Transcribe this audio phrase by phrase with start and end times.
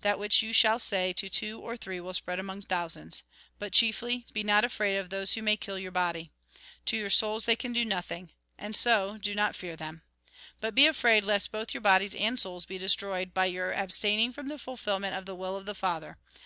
[0.00, 3.22] That which you shall say to two or three will spread among thousands.
[3.58, 6.32] But chiefly, be not afraid of those who may kill your body.
[6.86, 8.30] To your souls, they can do nothing.
[8.56, 10.00] And so, do not fear them.
[10.58, 14.48] But be afraid lest both your bodies and souls be destroyed, by your abstaining from
[14.48, 16.16] the fulfilment of the will of the Father.